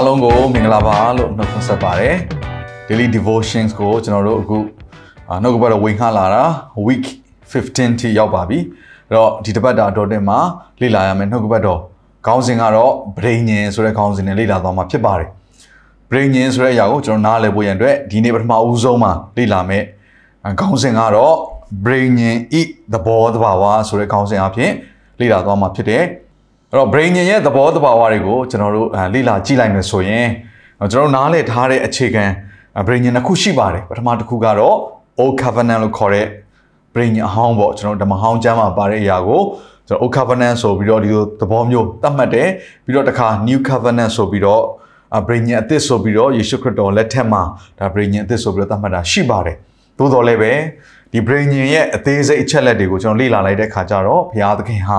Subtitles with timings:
[0.00, 2.16] အားလုံးကိုမင်္ဂလာပါလို့နှုတ်ခွန်းဆက်ပါတယ်
[2.88, 4.58] Daily Devotions ကိုကျွန်တော်တို့အခု
[5.42, 6.44] နှုတ်ကပတ်တော်ဝင်ခလာတာ
[6.86, 7.06] week
[7.52, 8.58] 15ထိရောက်ပါပြီ
[9.08, 10.38] အဲ့တော့ဒီတစ်ပတ်တာတော်တင်မှာ
[10.80, 11.80] လေ့လာရမယ်နှုတ်ကပတ်တော်
[12.26, 15.28] ခေါင်းစဉ်ကတော့ဗြိဉ္ဉ်ဆိုတဲ့ခေါင်းစဉ်နဲ့လေ့လာသွားမှာဖြစ်ပါတယ်
[16.10, 19.84] ဗြိဉ္ဉ်ဆိုတဲ့အရာကိုကျွန်တော်နားလည်ဖို့ရန်အတွက်ဒီနေ့ပထမဦးဆုံးမှာလေ့လာမယ်
[20.60, 21.34] ခေါင်းစဉ်ကတော့
[21.86, 24.72] ဗြိဉ္ဉ်ဤသဘောတဘာဝဆိုတဲ့ခေါင်းစဉ်အဖြစ်
[25.20, 26.04] လေ့လာသွားမှာဖြစ်တယ်
[26.70, 30.26] အဲ့တော့ brain ရဲ့သဘောတဘာဝတွေကိုကျွန်တော်တို့လေ့လာကြည့်လိုက်မယ်ဆိုရင်
[30.92, 32.24] ကျွန်တော်နားလည်ထားတဲ့အခြေခံ
[32.86, 34.76] brain နှစ်ခုရှိပါတယ်ပထမတစ်ခုကတော့
[35.20, 36.26] old covenant လို့ခေါ်တဲ့
[36.94, 39.42] brain အဟောင်းပေါ့ကျွန်တော်ဓမ္မဟောင်းကျမ်းမှာပါတဲ့အရာကို
[39.88, 42.48] ကျွန်တော် old covenant ဆိုပြီးတော့ဒီလိုသဘောမျိုးသတ်မှတ်တယ်
[42.84, 44.62] ပြီးတော့တစ်ခါ new covenant ဆိုပြီးတော့
[45.26, 47.42] brain အသစ်ဆိုပြီးတော့ယေရှုခရစ်တော်လက်ထက်မှာ
[47.78, 49.56] ဒါ brain အသစ်ဆိုပြီးတော့သတ်မှတ်တာရှိပါတယ်
[49.98, 50.52] သို့တော်လည်းပဲ
[51.12, 54.98] ဒီ brain ရဲ့အသေးစိတ်အချက်လက်တွေကိုကျွန်တော်လေ့လာလိုက်တဲ့ခါကျတော့ဘုရားသခင်ဟာ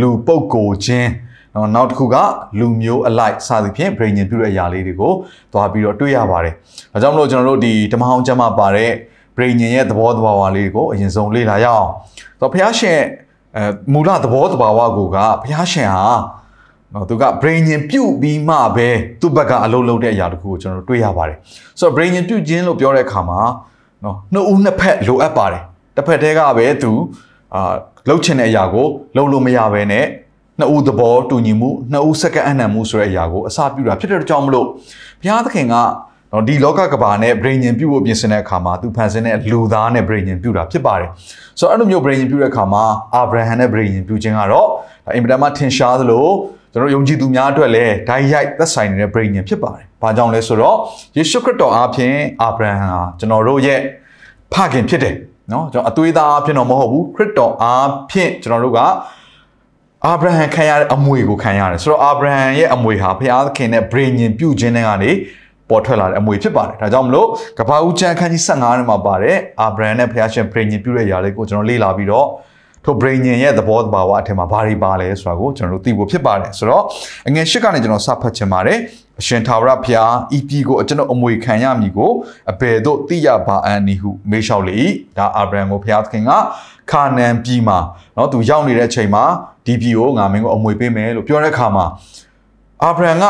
[0.00, 1.10] လူပုဂ္ဂိုလ်ချင်း
[1.54, 2.16] နော်နောက်တစ်ခုက
[2.58, 5.12] လူမျိုးအလိုက်စသဖြင့် brain ပြုတဲ့အရာလေးတွေကို
[5.52, 6.54] သွားပြီးတော့တွေ့ရပါတယ်။
[6.92, 8.90] ဒါကြောင့်မလို့ကျွန်တော်တို့ဒီဓမ္မဟောင်းကျမ်းမှာပါတဲ့
[9.36, 11.88] brain ရဲ့သဘောတဘာဝလေးကိုအရင်ဆုံးလေ့လာရအောင်။
[12.40, 12.98] ဆိုတော့ဘုရားရှင်
[13.56, 16.06] အဲမူလသဘောတဘာဝကိုကဘုရားရှင်ဟာ
[16.94, 18.88] နော်သူက brain ပြုတ်ပြီးမှပဲ
[19.20, 21.36] သူ့ဘက်ကအလုပ်လုပ်တဲ့အရာတခုကိုကျွန်တော်တို့တွေ့ရပါတယ်။
[21.80, 23.40] ဆိုတော့ brain ပြုတ်ခြင်းလို့ပြောတဲ့အခါမှာ
[24.04, 25.62] နော်နှစ်ဦးနှစ်ဖက်လိုအပ်ပါတယ်။
[25.96, 26.92] တစ်ဖက်တည်းကပဲသူ
[27.54, 27.74] အာ
[28.08, 30.06] လှုပ်ချင်တဲ့အရာကိုလှုပ်လို့မရဘဲနဲ့
[30.58, 34.66] နှစ်ဦးသဘောတူညီမှုနှစ်ဦးစက္ကန့်အနံမှုဆိုတဲ့အရာကိုအစပြုတာဖြစ်တဲ့ကြောင့်မလို့
[35.20, 35.74] ဘုရားသခင်က
[36.32, 41.10] နော်ဒီလောကကဘာနဲ့ဗြိဉ္ဉ်ပြုဖို့ပြင်ဆင်တဲ့အခါမှာသူဖန်ဆင်းတဲ့လူသားနဲ့ဗြိဉ္ဉ်ပြုတာဖြစ်ပါတယ်
[41.58, 42.84] ဆိုတော့အဲ့လိုမျိုးဗြိဉ္ဉ်ပြုတဲ့အခါမှာ
[43.14, 44.68] အာဗြဟံနဲ့ဗြိဉ္ဉ်ပြုခြင်းကတော့
[45.14, 46.26] အင်မတန်မှထင်ရှားသလို
[46.72, 50.76] ကျွန်တော်ယုံကြည်သူများအတွက်လည်းဓာတ်ရိုက်သက်ဆိုင်နေတဲ့ဗြိဉ္ဉ်ဖြစ်ပါတယ်။ဘာကြောင့်လဲဆိုတော့
[51.16, 53.80] ယေရှုခရစ်တော်အားဖြင့်အာဗြဟံဟာကျွန်တော်တို့ရဲ့
[54.52, 55.14] ဖခင်ဖြစ်တယ်
[55.52, 58.80] နော်ကျွန်တော်အသွေးသားအားဖြင့်တော့မဟုတ်ဘူးခရစ်တော်အားဖြင့်ကျွန်တော်တို့က
[60.04, 65.10] အာဗြဟံခံရတဲ့အမွေကိုခံရတယ်ဆိုတော့အာဗြဟံရဲ့အမွေဟာဘုရားသခင်နဲ့ဗြေညင်ပြုခြင်းတဲ့ကနေ
[65.70, 67.28] ပေါ်ထွက်လာတဲ့အမွေဖြစ်ပါတယ်ဒါကြောင့်မလို့
[67.58, 72.28] ကပ္ပဦးကျမ်းခန်းကြီး15ထဲမှာပါတဲ့အာဗြဟံနဲ့ဘုရားရှင်ဗြေညင်ပြုတဲ့ຢာလေးကိုကျွန်တော်လေ့လာပြီးတော့
[72.85, 76.83] ထိုဗြိညင်ရဲ့သဘောတဘာဝအထက်မှာဘာတွေပါလဲဆိုတာကိုကျွန်တော်တို့သိဖို့ဖြစ်ပါတယ်ဆိုတော့
[77.27, 78.79] အငယ်ရှစ်ကနေကျွန်တော်စဖတ်ချင်ပါတယ်
[79.19, 82.11] အရှင်သာဝရဘုရားဤပြည်ကိုကျွန်တော်အမွေခံရမည်ကို
[82.51, 84.77] အဘယ်သို့သိရပါအံ့နည်းဟုမေးလျှောက်လေ၏
[85.17, 86.31] ဒါအာဗြဟံကိုဘုရားသခင်က
[86.91, 87.79] ခါနန်ပြည်မှာ
[88.15, 89.23] เนาะသူရောက်နေတဲ့အချိန်မှာ
[89.65, 91.85] ဒီပြည်ကိုငါမင်းကိုအမွေပေးမယ်လို့ပြောတဲ့အခါမှာ
[92.83, 93.25] အာဗြဟံက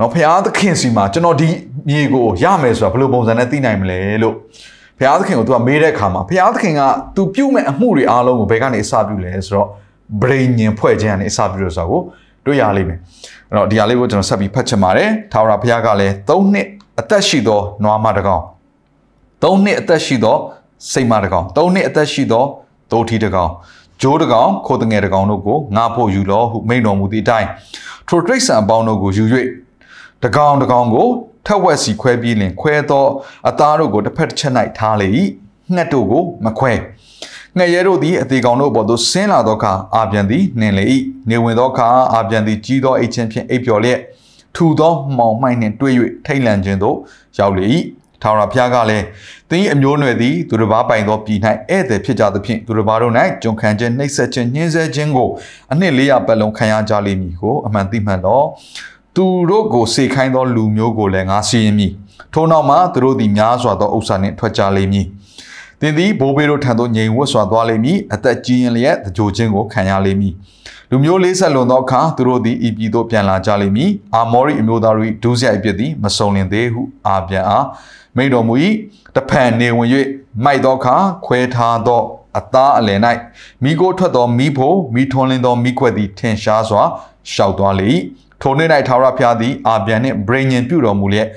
[0.00, 1.48] နော်ဖျားသခင်စီမှာကျွန်တော်ဒီ
[1.88, 4.34] မြေကိုရမယ်ဆိုတာဘယ်လိုပုံစံနဲ့သိနိုင်မလဲလို့
[4.99, 6.81] ဖျားသခင်ကိုသူကမေးတဲ့အခါမှာဖျားသခင်က
[7.15, 9.67] သူပြုတ်မဲ့အမှုတွေအားလုံးကိုဘယ်ကနေအစပြုလဲဆိုတော့
[10.21, 12.01] ဗြိဉ္ဉ်ဖွဲ့ခြင်းကနေအစပြုလို့ဆိုတာကို
[12.45, 12.99] တွေ့ရလိမ့်မယ်
[13.49, 16.67] အဲ့တော့ဒီဟာလေးကိုကျွန်တော်ဆက်ပြီးဖတ်ချင်ပါတယ်ထာဝရဘုရားကလည်း၃နှစ်
[16.99, 18.43] အသက်ရှိသောနွားမတစ်ကောင်
[19.43, 20.37] ၃နှစ်အသက်ရှိသော
[20.91, 22.43] စိတ်မတစ်ကောင်၃နှစ်အသက်ရှိသော
[22.91, 23.51] သိုးထီတစ်ကောင်
[24.01, 27.47] ဂျိုးတကောင်ခိုးတငယ်တကောင်တို့ကိုငါဖို့ယူလောဟုမိန်တော်မူသည့်အတိုင်း
[28.07, 29.23] ထိုတရိတ်ဆန်အပေါင်းတို့ကိုယူ၍
[30.23, 31.07] တကောင်တကောင်ကို
[31.47, 33.05] ထက်ဝက်စီခွဲပြီးလင်ခွဲသော
[33.49, 35.07] အသားတို့ကိုတစ်ဖက်တစ်ချက်၌ထားလေ၏
[35.73, 36.73] ငှက်တို့ကိုမခွဲ
[37.57, 40.85] ငှက်ရဲတို့သည်အသေးကောင်တို့ပေါ်သို့ဆင်းလာသောအခါအာပြန်သည်နှင်လေ၏
[41.29, 43.99] နေဝင်သောအခါအာပြန်သည်ကြီးသောအိတ်ချင်းဖြင့်အိပ်ပျော်လျက်
[44.55, 45.93] ထူသောမှောင်မိုက်နှင့်တွေ့၍
[46.25, 46.97] ထိတ်လန့်ခြင်းသို့
[47.37, 47.65] ရောက်လေ၏
[48.21, 49.05] ထာဝရဘုရားကလည်း
[49.49, 55.29] သင်၏အမျိုးနွယ်သည်သူတစ်ပါးပိုင်သောပြည်၌ဧည့်သည်ဖြစ်ကြသဖြင့်သူတစ်ပါးတို့၌ကျွန်ခံခြင်းနှိပ်စက်ခြင်းညှင်းဆဲခြင်းကို
[55.71, 58.45] အနှစ်400ပတ်လုံးခံရကြလိမ့်မည်ကိုအမှန်သိမှန်တော့
[59.17, 61.91] သူတို့ကိုစေခိုင်းသောလူမျိုးကိုလည်းငါစီရင်မည်
[62.33, 65.05] ထို့နောက်မှာသူတို့သည်များစွာသောဥစ္စာနှင့်ထွက်ကြလိမ့်မည်
[65.79, 70.33] သင်သည်ဘိုးဘေးတို့ထံသို့ငြိမ်ဝတ်စွာသွားလိမ့်မည်အသက်ကြီးရင်လျက်တကြိုခြင်းကိုခံရလိမ့်မည်
[70.89, 77.65] လူမျိုးလေးဆက်လွန်သောအခါသူတို့သည်ဤပြည်သို့ပြန်လာကြလိမ့်မည်အာမောရိအမျိုးသားတို့၏ဒုစရိုက်ပြစ်သည်မစုံလင်သေးဟုအာပြန်အား
[78.15, 78.53] မိန်တော်မူ၏
[79.15, 79.89] တဖန်နေဝင်၍
[80.43, 80.95] မိုက်သောအခါ
[81.25, 82.01] ခွဲထားသော
[82.37, 82.99] အသားအလယ်၌
[83.63, 86.83] မိကိုထွက်သောမိဖို့မိထွန်းလင်းသောမိခွက်သည်ထင်ရှားစွာ
[87.33, 87.89] ရှောက်သွားလေ၏
[88.41, 91.27] ထိုနေ့၌ထာဝရဘုရားသည်အာပြန်နှင့်ဗြိဉ္ဉ်ပြုတော်မူလျက်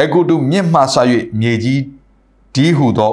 [0.00, 0.96] အဂုတုမြင့်မှဆ၍
[1.40, 1.80] မြေကြီး
[2.54, 3.12] ဒီဟုသော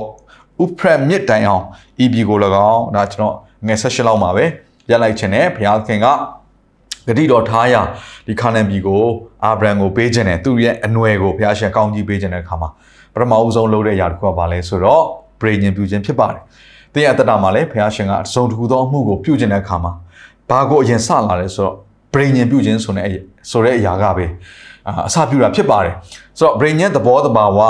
[0.64, 1.64] ဥဖရမြစ်တိုင်အောင်
[2.04, 2.38] ဤပြည်ကို၎
[2.72, 3.36] င်းဒါကျွန်တော်
[3.68, 4.46] ငယ်ဆက်ရှင်းလောက်ပါပဲ
[4.90, 6.08] ရလိုက်ခြင်းနဲ့ဘုရားခင်က
[7.08, 7.76] ဂတိတော်ထားရ
[8.28, 9.02] ဒီခါနန်ပြည်ကို
[9.44, 12.70] အာဗြဟံကိုပေးခြင်းနဲ့သူ့ရဲ့အနွယ်ကိုဘုရားရှင်ကောင်းကြီးပေးခြင်းတဲ့အခါမှာ
[13.14, 15.04] ပထမအဦးဆုံးလုပ်တဲ့အရာတစ်ခုကဘာလဲဆိုတော့
[15.40, 16.42] ပရိညင်ပြုခြင်းဖြစ်ပါတယ်။
[16.94, 19.92] တင်းရတတမှာလည်းဘုရားရှင်ကတစုံတစ်ခုသောအမှုကိုပြုခြင်းတဲ့အခါမှာ
[20.50, 21.76] ဘာကိုအရင်စလာလဲဆိုတော့
[22.14, 23.06] ပရိညင်ပြုခြင်းဆိုတဲ့
[23.51, 24.27] ဆိုတဲ့အရာကပဲ
[25.07, 25.95] အစပြုတာဖြစ်ပါတယ်
[26.39, 27.61] ဆိုတော့ brain ရဲ့သဘောတဘာဝ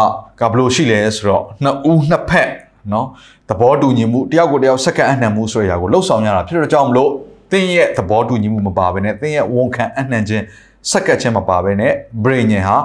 [0.40, 2.48] ကဘယ်လိုရှိလဲဆိုတော့နှစ်ဦးနှစ်ဖက်
[2.90, 3.06] เนาะ
[3.48, 7.10] သဘောတူညီမှုတယောက်ကိုတယောက်စက္ကန့်အနှံမှုဆိုတဲ့အရာကိုလှုပ်ဆောင်ရတာဖြစ်တဲ့ကြောင့်မလို့
[7.50, 10.44] သင်ရဲ့သဘောတူညီမှုမပါဘဲနဲ့သင်ရဲ့ဝန်ခံအနှံခြင်း
[10.90, 11.92] စက္ကန့်ချင်းမပါဘဲနဲ့
[12.22, 12.76] brain ညင်ဟာ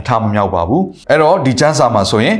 [0.00, 2.36] အထာမမြောက်ပါဘူးအဲ့တော့ဒီချမ်းစာမှာဆိုရင်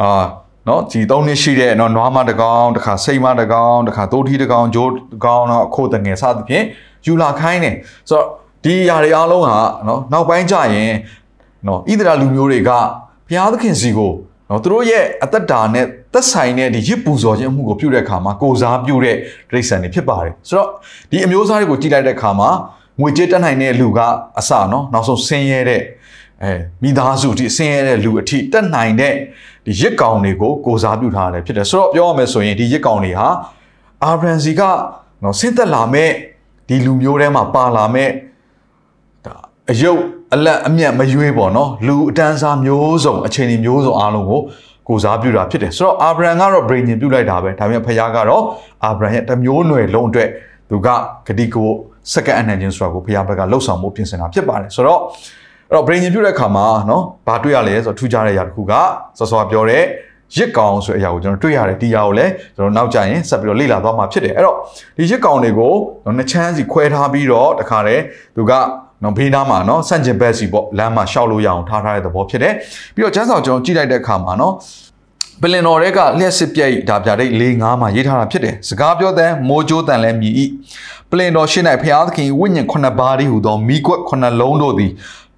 [0.00, 0.24] အာ
[0.68, 6.64] နော်ဒီသုံးနှစ်ရှိတဲ့နော်နွားမတကောင်တခါစိတ်မတကောင်တခါတိုးထီတကောင်ဂျိုးတကောင်တော့အခုတငယ်စသဖြင့်
[7.06, 7.74] ယူလာခိုင်းတယ်
[8.08, 8.26] ဆိုတော့
[8.63, 10.91] ဒီຢာတွေအားလုံးဟာနော်နောက်ပိုင်းကျရင်
[11.67, 12.71] နော်ဣသရာလူမျိုးတွေက
[13.27, 14.11] ဘုရားသခင်စီကို
[14.49, 19.15] နော်သူတို့ရဲ့အသက်တာနဲ့သက်ဆိုင်တဲ့ဒီရစ်ပူဇော်ခြင်းအမှုကိုပြုတဲ့အခါမှာကိုစားပြုတဲ့
[19.49, 20.67] ဒိဋ္ဌံတွေဖြစ်ပါတယ်ဆိုတော့
[21.11, 22.49] ဒီအမျိုးအစားတွေကိုကြည့်လိုက်တဲ့အခါမှာ
[22.99, 23.99] ငွေကြေးတက်နိုင်တဲ့လူက
[24.39, 25.81] အစနော်နောက်ဆုံးဆင်းရဲတဲ့
[26.43, 26.51] အဲ
[26.83, 29.13] မိသားစုဒီဆင်းရဲတဲ့လူအထိတက်နိုင်တဲ့
[29.65, 33.27] ဒီရစ်ကောင်တွေကိုကိုစားပြုထားတယ်ဖြစ်တယ်ဆိုတော့ပြောရမယ်ဆိုရင်ဒီရစ်ကောင်တွေဟာ
[34.03, 34.61] အာဗြဟံစီက
[35.23, 36.09] နော်ဆင်းသက်လာမဲ့
[36.67, 38.17] ဒီလူမျိုးထဲမှာပါလာမဲ့ဒါ
[39.71, 39.99] အယုတ်
[40.35, 44.41] အလက်အမျက်မရွေးပေါ့နော်လူအတန်းစားမျိုးစုံအချိန်ကြီးမျိုးစုံအားလုံးကို
[44.87, 48.43] ကိုစားပြုတာဖြစ်တယ်ဆိုတော့အာဗြဟံကတော့ brain ပြုလိုက်တာပဲဒါပေမဲ့ဖခင်ကတော့
[48.83, 50.29] အာဗြဟံရဲ့တမျိုးနွယ်လုံးအတွက်
[50.69, 50.87] သူက
[51.27, 51.69] ဂတိကို
[52.13, 54.99] စက္ကန့်အနှံခြင်းဆိုတာကိုဖခင်ဘက်ကလှုပ်ဆောင်မှုပြင်ဆင်တာဖြစ်ပါတယ်ဆိုတော့
[55.69, 58.73] အဲ့တော့ brain ပြုတဲ့အခါမှာနော်ဘာတွေ့ရလဲဆိုတော့ထူးခြားတဲ့အရာတစ်ခုက
[59.17, 59.83] စောစောပြောတဲ့
[60.37, 64.57] ရစ်ကောင်ဆိုတဲ့အရာကိုကျွန်တော်တွေ့ရတယ်ဒီအရာကိုလည်းကျွန်တော်နောက်ကြရင်ဆက်ပြီးတော့လေ့လာသွားမှာဖြစ်တယ်အဲ့တော့
[64.97, 65.73] ဒီရစ်ကောင်တွေကို
[66.17, 68.03] နှစ်ချမ်းစီခွဲထားပြီးတော့တခါတည်း
[68.35, 68.51] သူက
[69.03, 72.53] နော်ဘေးနားမှာနော်ဆန့်ကျင်ဘက်စီပေါ့လမ်းမှာရှောက်လို့ရအောင်ထားထားတဲ့သဘောဖြစ်တယ်
[72.95, 74.53] ပြီးတော့ကျန်းဆောင်ကျွန်တော်ကြည့်လိုက်တဲ့အခါမှာနော်
[75.41, 80.45] ပလင်တော်တွေကလျှက်စစ်ပြိုက်ဒါပြတဲ့၄၅မှာရေးထားတာဖြစ်တယ်စကားပြောတဲ့မိုးကြိုးတန်လည်းမြည်ဤ
[81.11, 84.91] ပလင်တော်ရှင်း၌ဖျားသခင်ဝိညာဉ်ခုနှစ်ပါးတည်းဟူသောမိကွက်ခုနှစ်လုံးတို့သည်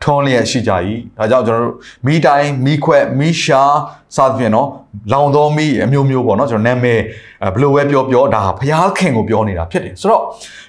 [0.03, 0.71] ထွန်းလျက်ရှိကြ၏
[1.17, 1.73] ဒါကြောင့်ကျွန်တော်တို့
[2.05, 3.61] မိတိုင်းမိခွက်မိရှာ
[4.15, 4.67] စသဖြင့်နော်
[5.11, 6.99] လောင်တော်မိအမျိုးမျိုးပေါ့နော်ကျွန်တော်နာမည်
[7.55, 10.23] ဘလို့ပဲပြောပြောဒါဘုရားခင်ကိုပြောနေတာဖြစ်တယ်ဆိုတော့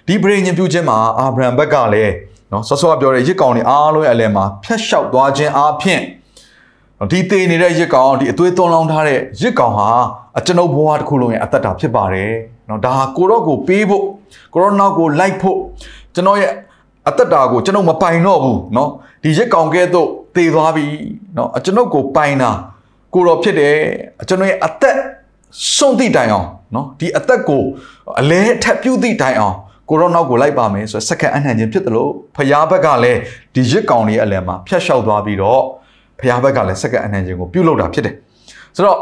[0.07, 2.13] ဒီဗြိဉ္ဉ်ပြုခြင်းမှာအာဗြဟံဘက်ကလည်း
[2.54, 6.02] နော်ဆော့ဆော့ပြောတဲ့ရစ်ကောင်တွေအားလုံးရဲ့အလယ်မှာဖျက်လျှောက်သွားခြင်းအားဖြင့်
[7.12, 9.90] ဒီတည်နေတဲ့ရစ်ကောင်ဒီအသွေးသွန်းလောင်းထားတဲ့ရစ်ကောင်ဟာ
[10.38, 12.32] အကျွန်ုပ်ဘဝတစ်ခုလုံးရဲ့အသက်တာဖြစ်ပါတယ်
[12.70, 14.04] နော်ဒါကိုတော့ကိုပေးဖို့
[14.54, 15.58] ကိုရောနောက်ကိုလိုက်ဖို့
[16.14, 16.52] ကျွန်တော်ရဲ့
[17.08, 18.90] အသက်တာကိုကျွန်တော်မပိုင်တော့ဘူးเนาะ
[19.24, 20.86] ဒီရက်ကောင်ကဲတော့တည်သွားပြီ
[21.36, 22.52] เนาะကျွန်တော်ကိုပိုင်တာ
[23.14, 23.76] ကိုတော့ဖြစ်တယ်
[24.28, 24.96] ကျွန်တော်ရဲ့အသက်
[25.78, 27.62] ဆုံးသည့်တိုင်အောင်เนาะဒီအသက်ကို
[28.20, 29.56] အလဲထပ်ပြုတ်သည့်တိုင်အောင်
[29.90, 33.20] ကိုရောနောက်ကိုလိုက်ပါမယ်ဆိုတော့စက္ကန့်အနှံ့ခြင်းဖြစ်တယ်လို့ဖျားဘက်ကလည်း
[33.56, 35.62] ဒီရက်ကောင်လေးအလယ်မှာဖျက်လျှောက်သွားပြီးတော့
[36.20, 38.16] ဖျားဘက်ကလည်းစက္ကန့်အနှံ့ခြင်းကိုပြုတ်လုပ်တာဖြစ်တယ်
[38.76, 38.98] ဆိုတော့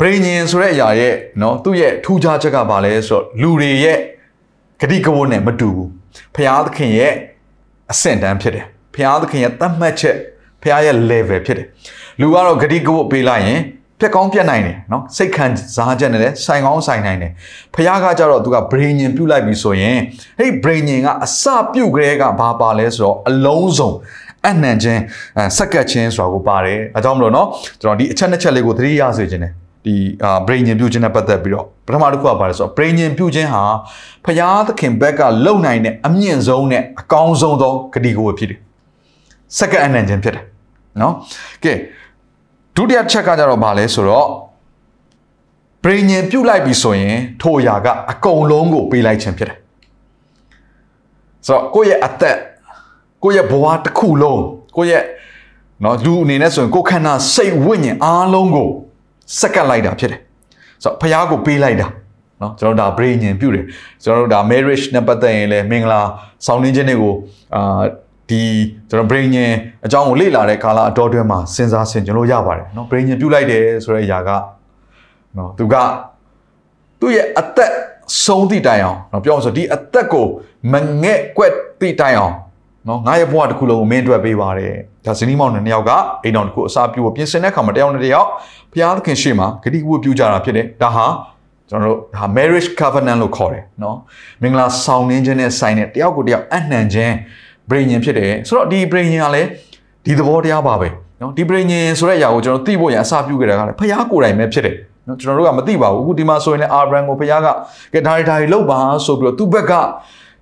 [0.00, 3.98] ဗြိဉ္ဉ်ဆိုတဲ့အရာရဲ့เนาะသူ့ရဲ့ထူးခြားချက်ကဘာလဲဆိုတော့လူတွေရဲ့
[4.80, 5.90] ဂတိကဝတ်နဲ့မတူဘူး
[6.36, 7.12] ဖျားသခင်ရဲ့
[7.92, 10.16] အဆင့်တန်းဖြစ်တယ်ဖျားသခင်ရဲ့သတ်မှတ်ချက်
[10.62, 11.66] ဖျားရဲ့ level ဖြစ်တယ်
[12.20, 13.60] လူကတော့ဂတိကဝတ်ပေးလိုက်ရင်
[14.00, 15.46] ပြက်ကောင်းပြက်နိုင်တယ်နော်စိတ်ခံ
[15.76, 17.32] စားချက်နဲ့လည်းဆိုင်ကောင်းဆိုင်နိုင်တယ်
[17.74, 19.98] ဖျားကကြတော့သူက brain ညင်ပြုတ်လိုက်ပြီဆိုရင်
[20.38, 23.90] ဟဲ့ brain ညင်ကအစပြုတ်ကလေးကဘာပါလဲဆိုတော့အလုံးစုံ
[24.46, 25.00] အနှံခြင်း
[25.56, 27.46] စက်ကတ်ခြင်းဆိုတာကိုပါတယ်အဲကြောင့်မလို့เนาะ
[27.80, 29.52] ကျွန်တော်ဒီအချက်နှစ်ချက်လေးကိုသတိရစေခြင်းတယ်
[29.86, 29.94] ဒီ
[30.24, 33.62] အာ brain ညင်ပြုတ်ခြင်းနဲ့ပတ်သက်ပြီးတော့ပထမတစ်ခုကပါတယ်ဆိုတော့ brain ညင်ပြုတ်ခြင်းဟာ
[34.24, 38.58] ဖျားသခင်ဘက်ကလုံနိုင်တဲ့အမြင့်ဆုံးနဲ့အကောင်းဆုံးသောဂတိကိုဖြစ်တယ်
[39.58, 40.44] စက္ကန့်အနှံခြင်းဖြစ်တယ်
[41.00, 41.14] နော်
[41.64, 41.72] ကဲ
[42.75, 44.27] ဒုတိယချက်ကကြတော့ဗာလဲဆိုတော့
[45.83, 49.57] brain ညင်ပြုတ်လိုက်ပြီဆိုရင်ထိုအရာကအကုန်လုံးကိုပေးလိုက်ခြင်းဖြစ်တယ်
[51.47, 52.37] ဆိုတော့ကိုယ့်ရဲ့အသက်
[53.23, 54.41] ကိုယ့်ရဲ့ဘဝတစ်ခုလုံး
[54.77, 55.03] ကိုယ့်ရဲ့
[55.83, 58.69] နော်လူအနေနဲ့ဆိုရင်ကိုယ်ခန္ဓာစိတ်ဝိညာဉ်အားလုံးကို
[59.39, 60.19] စက္ကန့်လိုက်တာဖြစ်တယ်
[60.83, 61.87] ဆိုတော့ဖះကိုပေးလိုက်တာ
[62.41, 63.65] နော်ကျွန်တော်ဒါ brain ညင်ပြုတ်တယ်
[64.03, 66.01] ကျွန်တော်တို့ဒါ marriage နဲ့ပတ်သက်ရင်လည်းမင်္ဂလာ
[66.45, 67.13] ဆောင်နှင်းခြင်းတွေကို
[67.55, 67.81] အာ
[68.31, 68.43] ဒီ
[68.89, 69.51] ကျွန်တော် brain ညင်
[69.85, 74.29] အကြောင်းကိုလေ့လာတဲ့ကာလအတော်တွင်းမှာစဉ်းစားဆင်ခြင်လို့ရပါတယ်နော် brain ညင်ပြုတ်လိုက်တယ်ဆိုတဲ့အရာက
[75.37, 75.75] နော်သူက
[76.99, 77.71] သူ့ရဲ့အသက်
[78.25, 80.25] ဆုံးသည့်တိုင်အောင်နော်ပြောအောင်ဆိုဒီအသက်ကို
[80.71, 82.35] မငဲ့ကွက်သည့်တိုင်အောင်
[82.87, 84.73] နော်ငါရဲ့ဘဝတစ်ခုလုံးကိုမင်းအတွက်ပေးပါတယ်
[85.05, 85.91] ဒါဇနီးမောင်နဲ့နှစ်ယောက်က
[86.23, 88.27] အိမ်တော်တစ်ခုအစားပြုဖို့ပြင်ဆင်တဲ့အခါမှာတယောက်နဲ့တယောက်
[88.71, 91.05] ဘုရားသခင်ရှေ့မှာဂတိဝတ်ပြုကြတာဖြစ်တယ်ဒါဟာ
[91.69, 93.97] ကျွန်တော်တို့ဒါ marriage covenant လို့ခေါ်တယ်နော်
[94.41, 97.13] မင်္ဂလာဆောင်နှင်းခြင်းနဲ့ဆိုင်တဲ့တယောက်ကိုတယောက်အနှံခြင်း
[97.70, 99.48] brain ရင်ဖြစ်တယ်ဆိုတော့ဒီ brain ရင်ကလည်း
[100.04, 100.88] ဒီသဘောတရားပါပဲ
[101.20, 104.76] နော်ဒီ brain ရင်ဆိုတဲ့အရာကိုကျွန်တော်သိဖို့ရန်အစားပြုခဲ့တာကလည်းဘုရားကိုယ်တိုင်ပဲဖြစ်တယ်
[105.08, 107.48] နော်ကျွန်တော်တို့ကမသိပါဘူးအခုဒီမှာဆိုရင်လည်း Abraham ကိုဘုရားက
[107.94, 109.72] ကဲဒါတွေဒါတွေလုပ်ပါဆိုပြီးတော့သူ့ဘက်က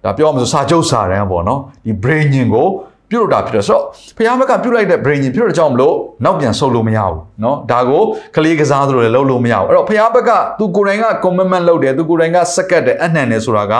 [0.05, 2.69] ဒါပြောမှဆိုစာချုပ်စာတမ်းပေါ့နော်ဒီ brain ညင်ကို
[3.11, 3.85] ပြုတ်လို့တာဖြစ်တယ်ဆိုတော့
[4.17, 5.95] ဖះဘက်ကပြုတ်လိုက်တဲ့ brain ညင်ပြုတ်တဲ့ကြောင့်မလို့
[6.25, 8.03] နောက်ပြန်ဆုပ်လို့မရဘူးเนาะဒါကို
[8.37, 13.75] ကလေးကစားသလိုလည်းလုပ်လို့မရဘူးအဲ့တော့ဖះဘက်ကသူကိုယ်တိုင်က commitment လုပ်တယ်သူကိုယ်တိုင်ကစက်ကတ်တယ်အနှံတယ်ဆိုတာက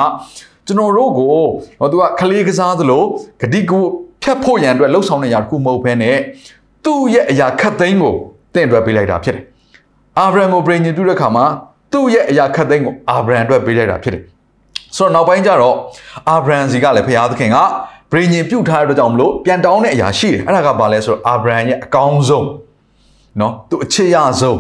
[0.70, 1.28] ကျွန်တော်တို့ကို
[1.80, 3.04] ဟောသူကကလေးကစားသလို
[3.42, 3.84] ဂတိကို
[4.24, 6.18] ဖြတ်ဖို့ရန်အတွက်လှုပ်ဆောင်တဲ့ຢာတစ်ခုမဟုတ်ဘဲနဲ့
[6.86, 8.16] သူ့ရဲ့အရာခတ်သိမ်းကို
[8.54, 9.44] တင့်အတွက်ပေးလိုက်တာဖြစ်တယ်
[10.20, 11.46] အာဗြဟံကို brain ညင်ပြုတ်တဲ့ခါမှာ
[11.94, 14.24] သူ့ရဲ့အရာခတ်သိမ်းကိုအာဗြဟံအတွက်ပေးလိုက်တာဖြစ်တယ်
[14.98, 15.76] ဆိုတော့နောက်ပိုင်းကျတော့
[16.30, 17.58] အာဗြဟံစီကလည်းဖခင်သခင်က
[18.12, 22.48] ဗြိဉ္ဉ်ပြုတ်ထားတဲ့အတွက်ကြောင့်မလို့ပြန်တောင်းတဲ့အရာရှိတယ်အဲ့ဒါကဘာလဲဆိုတော့အာဗြဟံရဲ့အကောင်းဆုံး
[23.40, 24.60] နော်သူအချစ်ရဆုံး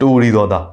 [0.00, 0.64] တူရီတော်သား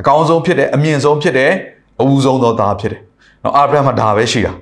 [0.00, 1.52] အကောင်းဆုံးဖြစ်တယ်အမြင့်ဆုံးဖြစ်တယ်
[2.00, 3.02] အဦးဆုံးသောသားဖြစ်တယ်
[3.42, 4.52] နော်အာဗြဟံမှာဒါပဲရှိတာ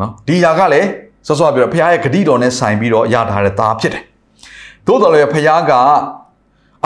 [0.00, 0.88] နော်ဒီຢာကလည်း
[1.26, 4.02] စောစောပြောဖခင်ရဲ့ဂတိတော်နဲ့ဆိုင်ပြီးတော့ရထားတဲ့သားဖြစ်တယ်
[4.86, 5.72] သို့တော်လည်းဖခင်က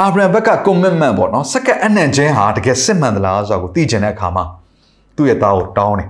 [0.00, 4.44] အာဗြဟံဘက်က commitment ပေါ့နော်စက္ကအနှံ့ခြင်းဟာတကယ်စစ်မှန်သလားဆိုတာကိုသိချင်တဲ့အခါမှာ
[5.16, 6.08] သူ့ရဲ့သားကိုတောင်းတယ်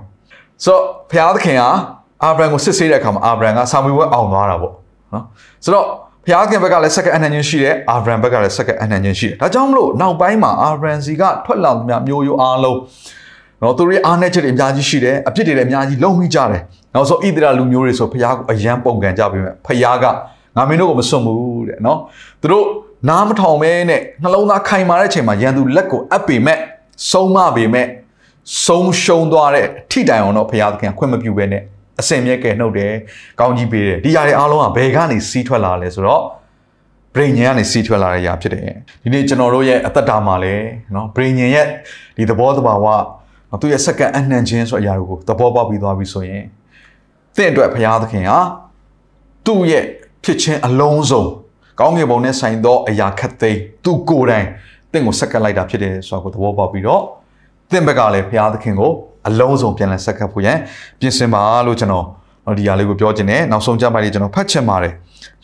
[0.63, 1.63] ဆိုတော့ဖခင်သခင်က
[2.23, 4.73] အာဗြဟံကိုစစ်ဆေးတဲ့အခါမှာအာဗြဟံကဆာမွေဝဲအောင်သွားတာပေါ့
[5.13, 5.23] နော်
[5.63, 5.85] ဆိုတော့
[6.25, 12.77] ဖျားခင်ဘက်ကလည်းစက္ကအနှံ့ခြင်းရှိတယ်အာဗြဟံဘက်ကလည်းစက္ကအနှံ့ခြင်းရှိတယ်ဒါကြောင့်မလို့နောက်ပိုင်းမှာအာဗြဟံစီကထွက်လာသမျှမျိုးရိုးအားလုံး
[13.61, 16.61] နော်သူတို့ရဲ့အားနည်းချက်တွေအများကြီးရှိတယ်အဖြစ်တွေလည်းအများကြီးလုံမိကြတယ်
[16.93, 20.05] နောက်ဆိုဣသရေလလူမျိုးတွေဆိုဖခင်ကိုအယံပုံကန်ကြပြီမဲ့ဖခင်က
[20.55, 21.99] ငါမင်းတို့ကိုမစွန့်ဘူးတဲ့နော်
[22.41, 22.65] သူတို့
[23.09, 26.57] နားမထောင်မဲနဲ့နှလုံးသားခိုင်မာတဲ့အချိန်မှာရန်သူလက်ကိုအပ်ပေမဲ့
[27.11, 27.87] ဆုံးမပေမဲ့
[28.65, 31.63] ဆုံးရှုံးသွားတဲ့ထိတိုင်အောင်တော့ဖခင်သခင်ခွင့်မပြုဘဲနဲ့
[31.99, 32.93] အစင်မြဲကဲနှုတ်တယ်
[33.39, 36.23] ကောင်းကြီးပေးတယ်ဒီຢာတွေအားလုံးကဘယ်ကနေစီးထွက်လာလဲဆိုတော့
[37.15, 38.63] ဗြိဉ္ဉံကနေစီးထွက်လာတဲ့ຢာဖြစ်တယ်
[39.03, 41.67] ဒီနေ့ကျွန်တော်တို့ရဲ့အသက်တာမှာလည်းနော်ဗြိဉ္ဉံရဲ့
[42.17, 42.85] ဒီသဘောတဘာဝ
[43.61, 46.43] သူ့ရဲ့စက္ကန့်အနှံ့ခြင်းဆိုအရာတွေကိုသဘောပေါက်ပြီးသွားပြီဆိုရင်
[47.35, 48.39] တင့်အတွက်ဘုရားသခင်ဟာ
[49.45, 49.83] သူ့ရဲ့
[50.23, 51.23] ဖြစ်ခြင်းအလုံးစုံ
[51.79, 54.47] ကောင်းကင်ဘုံနဲ့ဆိုင်သောအရာခတ်သိမ်းသူကိုယ်တိုင်
[54.91, 57.01] တင့်ကိုစက္ကန့်လိုက်တာဖြစ်တယ်ဆိုတာကိုသဘောပေါက်ပြီးတော့
[57.71, 58.91] တင့်ဘက်ကလည်းဘုရားသခင်ကို
[59.27, 60.57] အလုံးစုံပြန်လည်ဆက်ကပ်ဖို့ရန်
[60.99, 62.05] ပြင်ဆင်ပါလို့ကျွန်တော်
[62.57, 64.93] ဒီຢာလေးကိုပြောချင်တယ်နောက်ဆုံးကြပါလိကျွန်တော်ဖတ်ချင်ပါတယ်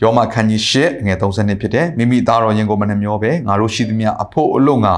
[0.02, 4.94] ယောမခန်းကြီး၈ငယ်32ဖြစ်တယ်မိမိသားတော်ရင်ကိုမနှမျောပဲငါတို့ရှိသမျှအဖို့အလို့ငါ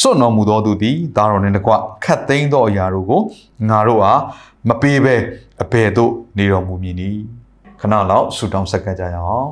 [0.00, 1.72] စွန့်တော်မူသောသူသည်သားတော်နှင့်တကွ
[2.04, 3.20] ခတ်သိမ်းသောအရာတို့ကို
[3.68, 4.12] ငါတို့ဟာ
[4.68, 5.16] မပေးဘဲ
[5.62, 7.20] အဘယ်သို့နေတော်မူမည်နည်း
[7.80, 9.48] ခဏလောက်ဆူတောင်းဆက်ကပ်ကြရအောင်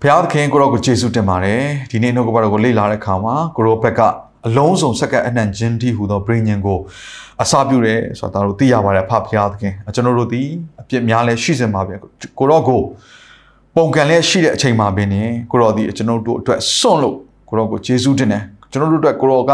[0.00, 4.00] ဘုရားသခင်ကိုရောကိုယေရှုတင်ပါတယ်ဒီနေ့နှုတ်ကပတော်ကိုလေ့လာတဲ့အခါမှာကိုရောဘက်က
[4.46, 6.78] အလုံးစုံစက္ကအနှံ့ခြင်းတိဟူသောပရိညင်ကို
[7.42, 10.42] အစာပြုတယ်ဆိုတာတို့သိရပါတယ်ဖဖျားသခင်ကျွန်တော်တို့ဒီ
[10.80, 11.94] အပြစ်များလဲရှိစင်ပါပဲ
[12.38, 12.80] ကိုတော့ကို
[13.76, 17.16] ပုံကံလဲရှိတဲ့အချိန်မှာပင်နေကိုတော့ဒီကျွန်တော်တို့အတွက်စွန့်လို့
[17.48, 19.52] ကိုတော့ကိုယေရှုတင်တယ် ကျွန်တော်တို့အတွက်ကိုတော့က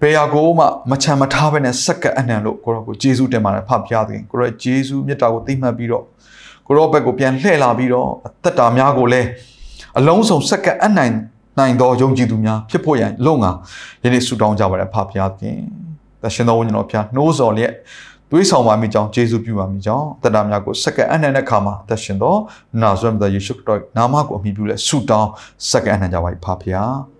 [0.00, 6.04] ဘယ်ရာကိုမှမချမ်းမထားဘဲနဲ့စက္ကအနှံ့လို့ကိုတော့ကိုယေရှုတင်ပါတယ်ဖဖျားသခင်ကိုတော့ယေရှုမြတ်တာကိုသိမှတ်ပြီးတော့
[6.66, 9.22] ကိုတော့ဘက်ကိုပြန်လှည့်လာပြီးတော့အသက်တာများကိုလဲ
[9.98, 11.10] အလုံးစုံစက္ကအနှံ့
[11.58, 13.52] နိုင်သောယုံကြည်သူများဖြစ်ဖို့ရန်လုံငါ
[14.04, 15.56] ယနေ့ဆုတောင်းကြပါရဖဖျားခင်
[16.22, 17.72] သရှင်တော်ဝိညာဉ်တော်ဖျားနှိုးစော်လျက်
[18.30, 22.38] သွေးဆောင်ပါမိကြောင်းယေရှုပြုပါမိကြောင်းတတများကိုစက္ကအနှံ့တဲ့ခါမှာသရှင်တော်
[22.82, 25.30] နာဇရက်မြတ်ယေရှုခရစ်နာမကိုအမိပြုလဲဆုတောင်း
[25.70, 27.19] စက္ကအနှံ့ကြပါဖဖျား